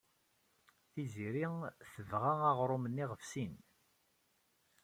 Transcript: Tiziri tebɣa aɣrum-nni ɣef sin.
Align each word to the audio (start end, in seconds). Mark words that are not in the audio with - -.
Tiziri 0.91 1.45
tebɣa 1.93 2.33
aɣrum-nni 2.49 3.05
ɣef 3.11 3.21
sin. 3.31 3.53